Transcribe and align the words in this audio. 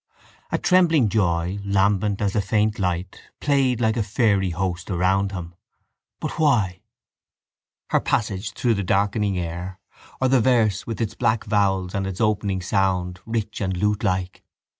A 0.51 0.57
trembling 0.57 1.09
joy, 1.09 1.59
lambent 1.63 2.23
as 2.23 2.35
a 2.35 2.41
faint 2.41 2.79
light, 2.79 3.21
played 3.39 3.79
like 3.79 3.95
a 3.97 4.01
fairy 4.01 4.49
host 4.49 4.89
around 4.89 5.31
him. 5.31 5.53
But 6.19 6.39
why? 6.39 6.81
Her 7.91 7.99
passage 7.99 8.53
through 8.53 8.73
the 8.73 8.83
darkening 8.83 9.37
air 9.37 9.79
or 10.19 10.27
the 10.27 10.41
verse 10.41 10.87
with 10.87 11.01
its 11.01 11.13
black 11.13 11.43
vowels 11.43 11.93
and 11.93 12.07
its 12.07 12.19
opening 12.19 12.63
sound, 12.63 13.19
rich 13.27 13.61
and 13.61 13.77
lutelike? 13.77 14.41